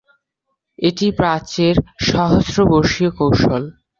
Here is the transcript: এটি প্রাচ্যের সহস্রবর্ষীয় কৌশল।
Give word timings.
এটি 0.79 1.07
প্রাচ্যের 1.19 1.75
সহস্রবর্ষীয় 2.07 3.11
কৌশল। 3.11 3.63